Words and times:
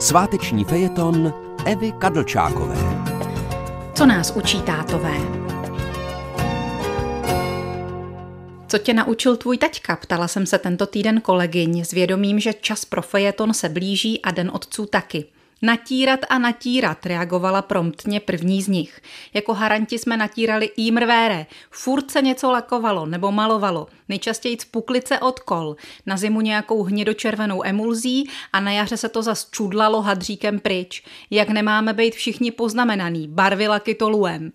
Sváteční 0.00 0.64
fejeton 0.64 1.34
Evy 1.66 1.92
Kadlčákové. 1.92 2.76
Co 3.94 4.06
nás 4.06 4.32
učí 4.36 4.62
tátové? 4.62 5.14
Co 8.68 8.78
tě 8.78 8.94
naučil 8.94 9.36
tvůj 9.36 9.58
taťka? 9.58 9.96
Ptala 9.96 10.28
jsem 10.28 10.46
se 10.46 10.58
tento 10.58 10.86
týden 10.86 11.20
kolegyň 11.20 11.84
s 11.84 11.90
vědomím, 11.90 12.40
že 12.40 12.52
čas 12.52 12.84
pro 12.84 13.02
fejeton 13.02 13.54
se 13.54 13.68
blíží 13.68 14.22
a 14.22 14.30
den 14.30 14.50
otců 14.54 14.86
taky. 14.86 15.24
Natírat 15.62 16.20
a 16.28 16.38
natírat, 16.38 17.06
reagovala 17.06 17.62
promptně 17.62 18.20
první 18.20 18.62
z 18.62 18.68
nich. 18.68 19.00
Jako 19.34 19.54
haranti 19.54 19.98
jsme 19.98 20.16
natírali 20.16 20.70
i 20.76 20.90
mrvére. 20.90 21.46
Furt 21.70 22.10
se 22.10 22.22
něco 22.22 22.50
lakovalo 22.50 23.06
nebo 23.06 23.32
malovalo. 23.32 23.86
Nejčastěji 24.08 24.56
puklice 24.70 25.18
od 25.18 25.40
kol. 25.40 25.76
Na 26.06 26.16
zimu 26.16 26.40
nějakou 26.40 26.82
hnědočervenou 26.82 27.64
emulzí 27.64 28.30
a 28.52 28.60
na 28.60 28.72
jaře 28.72 28.96
se 28.96 29.08
to 29.08 29.22
zas 29.22 29.50
čudlalo 29.50 30.02
hadříkem 30.02 30.60
pryč. 30.60 31.02
Jak 31.30 31.48
nemáme 31.48 31.92
být 31.92 32.14
všichni 32.14 32.50
poznamenaný, 32.50 33.28
barvy 33.28 33.68
laky 33.68 33.94
toluem. 33.94 34.52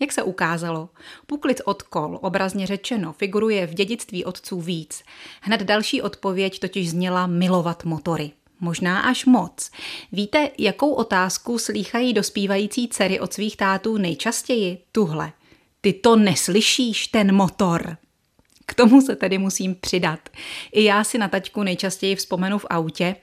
Jak 0.00 0.12
se 0.12 0.22
ukázalo, 0.22 0.88
puklic 1.26 1.60
od 1.64 1.82
kol, 1.82 2.18
obrazně 2.22 2.66
řečeno, 2.66 3.12
figuruje 3.12 3.66
v 3.66 3.74
dědictví 3.74 4.24
otců 4.24 4.60
víc. 4.60 5.02
Hned 5.40 5.60
další 5.60 6.02
odpověď 6.02 6.58
totiž 6.58 6.90
zněla 6.90 7.26
milovat 7.26 7.84
motory. 7.84 8.30
Možná 8.60 9.00
až 9.00 9.24
moc. 9.24 9.70
Víte, 10.12 10.50
jakou 10.58 10.92
otázku 10.92 11.58
slýchají 11.58 12.12
dospívající 12.12 12.88
dcery 12.88 13.20
od 13.20 13.32
svých 13.32 13.56
tátů 13.56 13.96
nejčastěji? 13.96 14.78
Tuhle. 14.92 15.32
Ty 15.80 15.92
to 15.92 16.16
neslyšíš, 16.16 17.06
ten 17.06 17.34
motor. 17.34 17.96
K 18.70 18.74
tomu 18.74 19.00
se 19.00 19.16
tedy 19.16 19.38
musím 19.38 19.74
přidat. 19.74 20.20
I 20.72 20.84
já 20.84 21.04
si 21.04 21.18
na 21.18 21.28
taťku 21.28 21.62
nejčastěji 21.62 22.16
vzpomenu 22.16 22.58
v 22.58 22.66
autě. 22.70 23.16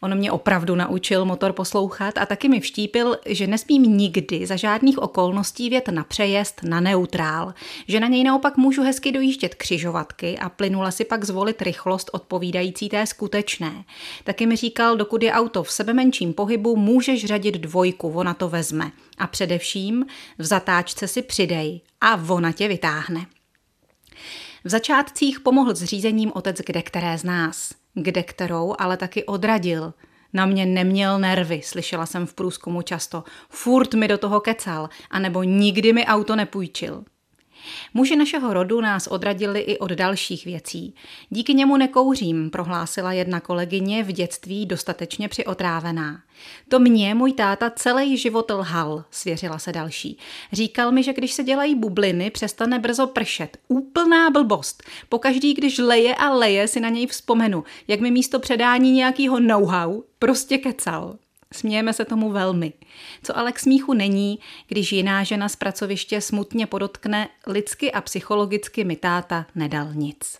On 0.00 0.14
mě 0.14 0.32
opravdu 0.32 0.74
naučil 0.74 1.24
motor 1.24 1.52
poslouchat 1.52 2.18
a 2.18 2.26
taky 2.26 2.48
mi 2.48 2.60
vštípil, 2.60 3.16
že 3.26 3.46
nesmím 3.46 3.82
nikdy 3.82 4.46
za 4.46 4.56
žádných 4.56 4.98
okolností 4.98 5.70
vět 5.70 5.88
na 5.88 6.04
přejezd 6.04 6.62
na 6.62 6.80
neutrál, 6.80 7.54
že 7.88 8.00
na 8.00 8.08
něj 8.08 8.24
naopak 8.24 8.56
můžu 8.56 8.82
hezky 8.82 9.12
dojíždět 9.12 9.54
křižovatky 9.54 10.38
a 10.38 10.48
plynula 10.48 10.90
si 10.90 11.04
pak 11.04 11.24
zvolit 11.24 11.62
rychlost 11.62 12.10
odpovídající 12.12 12.88
té 12.88 13.06
skutečné. 13.06 13.84
Taky 14.24 14.46
mi 14.46 14.56
říkal, 14.56 14.96
dokud 14.96 15.22
je 15.22 15.32
auto 15.32 15.62
v 15.62 15.70
sebe 15.70 15.92
menším 15.92 16.34
pohybu, 16.34 16.76
můžeš 16.76 17.24
řadit 17.24 17.54
dvojku, 17.54 18.12
ona 18.12 18.34
to 18.34 18.48
vezme. 18.48 18.90
A 19.18 19.26
především 19.26 20.06
v 20.38 20.44
zatáčce 20.44 21.08
si 21.08 21.22
přidej 21.22 21.80
a 22.00 22.20
ona 22.28 22.52
tě 22.52 22.68
vytáhne. 22.68 23.26
V 24.64 24.68
začátcích 24.68 25.40
pomohl 25.40 25.74
s 25.74 25.84
řízením 25.84 26.32
otec 26.34 26.56
kde 26.66 26.82
které 26.82 27.18
z 27.18 27.24
nás, 27.24 27.74
kde 27.94 28.22
kterou 28.22 28.74
ale 28.78 28.96
taky 28.96 29.24
odradil. 29.24 29.94
Na 30.32 30.46
mě 30.46 30.66
neměl 30.66 31.18
nervy, 31.18 31.62
slyšela 31.64 32.06
jsem 32.06 32.26
v 32.26 32.34
průzkumu 32.34 32.82
často. 32.82 33.24
Furt 33.48 33.94
mi 33.94 34.08
do 34.08 34.18
toho 34.18 34.40
kecal, 34.40 34.88
anebo 35.10 35.42
nikdy 35.42 35.92
mi 35.92 36.06
auto 36.06 36.36
nepůjčil. 36.36 37.04
Muži 37.94 38.16
našeho 38.16 38.54
rodu 38.54 38.80
nás 38.80 39.06
odradili 39.06 39.60
i 39.60 39.78
od 39.78 39.90
dalších 39.90 40.44
věcí. 40.44 40.94
Díky 41.30 41.54
němu 41.54 41.76
nekouřím, 41.76 42.50
prohlásila 42.50 43.12
jedna 43.12 43.40
kolegyně 43.40 44.02
v 44.02 44.12
dětství 44.12 44.66
dostatečně 44.66 45.28
přiotrávená. 45.28 46.20
To 46.68 46.78
mě 46.78 47.14
můj 47.14 47.32
táta 47.32 47.70
celý 47.70 48.16
život 48.16 48.50
lhal, 48.50 49.04
svěřila 49.10 49.58
se 49.58 49.72
další. 49.72 50.18
Říkal 50.52 50.92
mi, 50.92 51.02
že 51.02 51.12
když 51.12 51.32
se 51.32 51.44
dělají 51.44 51.74
bubliny, 51.74 52.30
přestane 52.30 52.78
brzo 52.78 53.06
pršet. 53.06 53.56
Úplná 53.68 54.30
blbost. 54.30 54.82
Pokaždý, 55.08 55.54
když 55.54 55.78
leje 55.78 56.14
a 56.14 56.30
leje, 56.30 56.68
si 56.68 56.80
na 56.80 56.88
něj 56.88 57.06
vzpomenu, 57.06 57.64
jak 57.88 58.00
mi 58.00 58.10
místo 58.10 58.40
předání 58.40 58.92
nějakého 58.92 59.40
know-how 59.40 60.02
prostě 60.18 60.58
kecal. 60.58 61.16
Smějeme 61.54 61.92
se 61.92 62.04
tomu 62.04 62.30
velmi. 62.30 62.72
Co 63.22 63.38
ale 63.38 63.52
k 63.52 63.58
smíchu 63.58 63.92
není, 63.92 64.38
když 64.68 64.92
jiná 64.92 65.24
žena 65.24 65.48
z 65.48 65.56
pracoviště 65.56 66.20
smutně 66.20 66.66
podotkne, 66.66 67.28
lidsky 67.46 67.92
a 67.92 68.00
psychologicky 68.00 68.84
mi 68.84 68.96
táta 68.96 69.46
nedal 69.54 69.94
nic. 69.94 70.38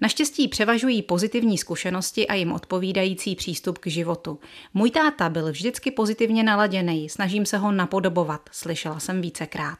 Naštěstí 0.00 0.48
převažují 0.48 1.02
pozitivní 1.02 1.58
zkušenosti 1.58 2.26
a 2.26 2.34
jim 2.34 2.52
odpovídající 2.52 3.36
přístup 3.36 3.78
k 3.78 3.86
životu. 3.86 4.38
Můj 4.74 4.90
táta 4.90 5.28
byl 5.28 5.52
vždycky 5.52 5.90
pozitivně 5.90 6.42
naladěný, 6.42 7.08
snažím 7.08 7.46
se 7.46 7.58
ho 7.58 7.72
napodobovat, 7.72 8.48
slyšela 8.52 9.00
jsem 9.00 9.20
vícekrát. 9.20 9.78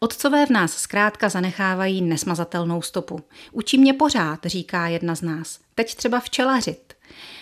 Otcové 0.00 0.46
v 0.46 0.50
nás 0.50 0.72
zkrátka 0.72 1.28
zanechávají 1.28 2.02
nesmazatelnou 2.02 2.82
stopu. 2.82 3.20
Učí 3.52 3.78
mě 3.78 3.92
pořád, 3.92 4.46
říká 4.46 4.88
jedna 4.88 5.14
z 5.14 5.22
nás. 5.22 5.60
Teď 5.74 5.94
třeba 5.94 6.20
včelařit. 6.20 6.94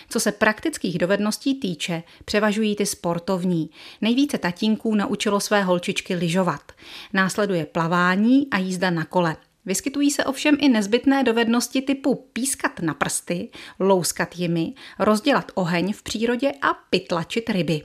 Co 0.09 0.19
se 0.19 0.31
praktických 0.31 0.97
dovedností 0.97 1.59
týče, 1.59 2.03
převažují 2.25 2.75
ty 2.75 2.85
sportovní. 2.85 3.69
Nejvíce 4.01 4.37
tatínků 4.37 4.95
naučilo 4.95 5.39
své 5.39 5.63
holčičky 5.63 6.15
lyžovat. 6.15 6.71
Následuje 7.13 7.65
plavání 7.65 8.47
a 8.51 8.57
jízda 8.57 8.89
na 8.89 9.05
kole. 9.05 9.37
Vyskytují 9.65 10.11
se 10.11 10.25
ovšem 10.25 10.57
i 10.59 10.69
nezbytné 10.69 11.23
dovednosti 11.23 11.81
typu 11.81 12.15
pískat 12.33 12.79
na 12.79 12.93
prsty, 12.93 13.49
louskat 13.79 14.37
jimi, 14.37 14.73
rozdělat 14.99 15.51
oheň 15.55 15.93
v 15.93 16.03
přírodě 16.03 16.51
a 16.61 16.73
pytlačit 16.89 17.49
ryby. 17.49 17.81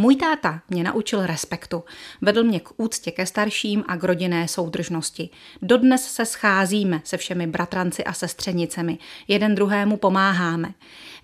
Můj 0.00 0.16
táta 0.16 0.62
mě 0.68 0.84
naučil 0.84 1.26
respektu, 1.26 1.84
vedl 2.20 2.44
mě 2.44 2.60
k 2.60 2.68
úctě 2.76 3.10
ke 3.10 3.26
starším 3.26 3.84
a 3.88 3.96
k 3.96 4.04
rodinné 4.04 4.48
soudržnosti. 4.48 5.30
Dodnes 5.62 6.14
se 6.14 6.26
scházíme 6.26 7.00
se 7.04 7.16
všemi 7.16 7.46
bratranci 7.46 8.04
a 8.04 8.12
sestřenicemi, 8.12 8.98
jeden 9.28 9.54
druhému 9.54 9.96
pomáháme. 9.96 10.74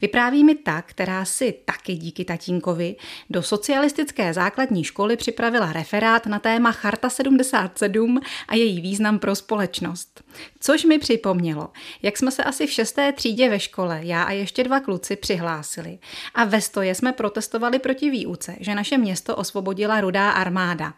Vypráví 0.01 0.45
mi 0.45 0.55
ta, 0.55 0.83
která 0.83 1.25
si 1.25 1.55
taky 1.65 1.95
díky 1.95 2.25
tatínkovi 2.25 2.97
do 3.31 3.43
socialistické 3.43 4.35
základní 4.35 4.85
školy 4.85 5.17
připravila 5.17 5.73
referát 5.73 6.27
na 6.27 6.39
téma 6.39 6.73
Charta 6.73 7.11
77 7.11 8.21
a 8.49 8.55
její 8.55 8.81
význam 8.81 9.19
pro 9.19 9.35
společnost. 9.35 10.24
Což 10.61 10.85
mi 10.85 10.99
připomnělo, 10.99 11.69
jak 12.03 12.17
jsme 12.17 12.31
se 12.31 12.45
asi 12.45 12.67
v 12.67 12.71
šesté 12.71 13.13
třídě 13.13 13.49
ve 13.49 13.61
škole, 13.61 14.01
já 14.03 14.23
a 14.23 14.33
ještě 14.33 14.65
dva 14.65 14.81
kluci, 14.81 15.17
přihlásili. 15.17 15.99
A 16.35 16.45
ve 16.45 16.61
stoje 16.61 16.95
jsme 16.95 17.13
protestovali 17.13 17.79
proti 17.79 18.11
výuce, 18.11 18.57
že 18.61 18.75
naše 18.75 18.99
město 18.99 19.37
osvobodila 19.37 20.01
rudá 20.01 20.31
armáda. 20.31 20.95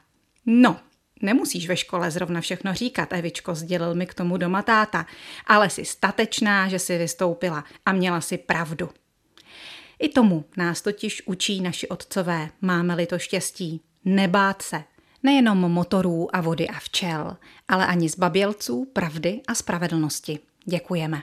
No, 0.47 0.77
Nemusíš 1.23 1.69
ve 1.69 1.77
škole 1.77 2.11
zrovna 2.11 2.41
všechno 2.41 2.75
říkat, 2.75 3.13
Evičko, 3.13 3.55
sdělil 3.55 3.95
mi 3.95 4.07
k 4.07 4.15
tomu 4.15 4.37
doma 4.37 4.63
táta, 4.63 5.07
ale 5.47 5.71
jsi 5.71 5.85
statečná, 5.85 6.69
že 6.69 6.79
jsi 6.79 6.99
vystoupila 6.99 7.65
a 7.87 7.93
měla 7.93 8.21
si 8.21 8.39
pravdu. 8.39 8.91
I 9.99 10.09
tomu 10.09 10.45
nás 10.57 10.83
totiž 10.83 11.23
učí 11.27 11.61
naši 11.61 11.89
otcové, 11.89 12.49
máme-li 12.61 13.07
to 13.07 13.19
štěstí. 13.19 13.81
Nebát 14.05 14.63
se, 14.63 14.85
nejenom 15.23 15.59
motorů 15.59 16.37
a 16.37 16.41
vody 16.41 16.69
a 16.69 16.79
včel, 16.81 17.37
ale 17.69 17.87
ani 17.87 18.09
zbabělců, 18.09 18.85
pravdy 18.93 19.41
a 19.49 19.55
spravedlnosti. 19.55 20.39
Děkujeme. 20.65 21.23